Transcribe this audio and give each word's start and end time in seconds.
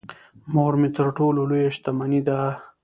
مور 0.53 0.73
مې 0.79 0.89
تر 0.97 1.07
ټولو 1.17 1.41
لويه 1.49 1.69
شتمنی 1.75 2.21
ده. 2.27 2.39